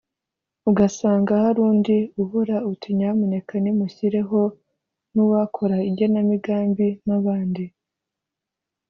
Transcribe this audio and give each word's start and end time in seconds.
ugasanga 0.69 1.31
hari 1.43 1.59
undi 1.69 1.97
ubura 2.21 2.57
uti 2.71 2.87
nyamuneka 2.97 3.53
nimushyireho 3.63 4.41
n’uwakora 5.13 5.77
igenamigambi 5.89 6.87
n’abandi 7.07 7.63